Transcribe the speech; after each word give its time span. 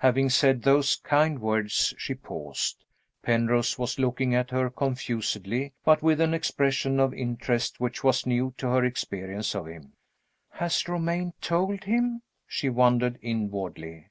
Having 0.00 0.28
said 0.28 0.60
those 0.60 0.96
kind 0.96 1.38
words, 1.40 1.94
she 1.96 2.12
paused. 2.14 2.84
Penrose 3.22 3.78
was 3.78 3.98
looking 3.98 4.34
at 4.34 4.50
her 4.50 4.68
confusedly, 4.68 5.72
but 5.86 6.02
with 6.02 6.20
an 6.20 6.34
expression 6.34 7.00
of 7.00 7.14
interest 7.14 7.80
which 7.80 8.04
was 8.04 8.26
new 8.26 8.52
to 8.58 8.68
her 8.68 8.84
experience 8.84 9.54
of 9.54 9.64
him. 9.68 9.94
"Has 10.50 10.86
Romayne 10.86 11.32
told 11.40 11.84
him?" 11.84 12.20
she 12.46 12.68
wondered 12.68 13.18
inwardly. 13.22 14.08